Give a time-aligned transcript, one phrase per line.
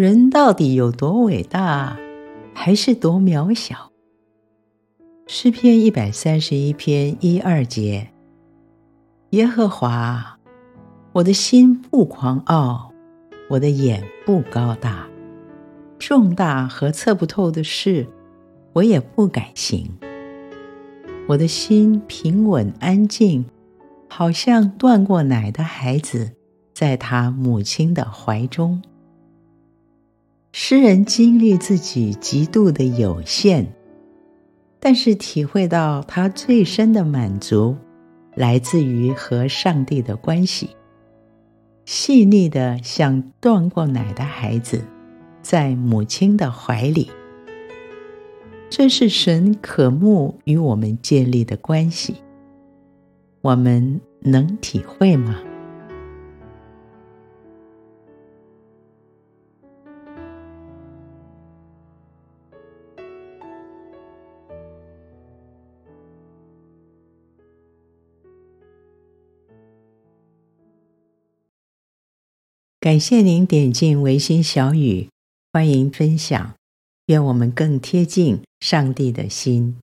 [0.00, 1.98] 人到底有多伟大，
[2.54, 3.92] 还是多渺小？
[5.26, 8.08] 诗篇一百三十一篇一二节：
[9.32, 10.38] 耶和华，
[11.12, 12.90] 我的心不狂傲，
[13.50, 15.06] 我的眼不高大，
[15.98, 18.06] 重大和测不透的事，
[18.72, 19.86] 我也不敢行。
[21.28, 23.44] 我的心平稳安静，
[24.08, 26.32] 好像断过奶的孩子，
[26.72, 28.80] 在他母亲的怀中。
[30.70, 33.66] 诗人经历自己极度的有限，
[34.78, 37.76] 但是体会到他最深的满足，
[38.36, 40.70] 来自于和上帝的关系，
[41.86, 44.84] 细腻的像断过奶的孩子，
[45.42, 47.10] 在母亲的怀里。
[48.68, 52.14] 这是神渴慕与我们建立的关系，
[53.40, 55.42] 我们能体会吗？
[72.80, 75.10] 感谢您点进维心小语，
[75.52, 76.54] 欢迎分享。
[77.08, 79.76] 愿我们更贴近上帝的心。